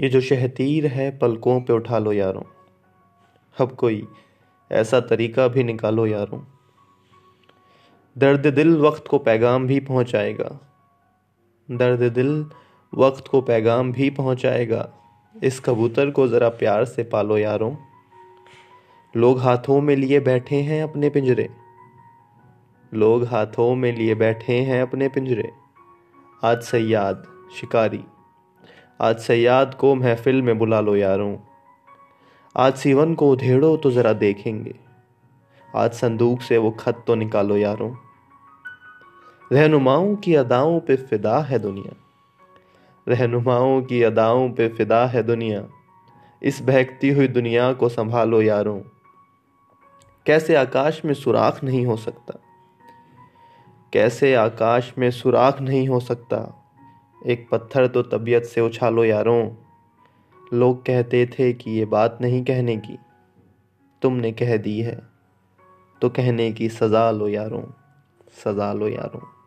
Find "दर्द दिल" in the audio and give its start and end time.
8.18-8.76, 11.70-12.46